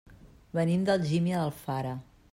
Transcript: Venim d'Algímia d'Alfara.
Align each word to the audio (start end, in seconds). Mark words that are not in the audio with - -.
Venim 0.59 0.87
d'Algímia 0.87 1.39
d'Alfara. 1.43 1.95